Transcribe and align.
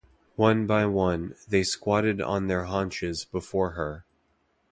One 0.35 0.65
by 0.65 0.87
one, 0.87 1.35
they 1.47 1.61
squatted 1.61 2.21
on 2.23 2.47
their 2.47 2.63
haunches 2.63 3.23
before 3.23 3.73
her. 3.73 4.03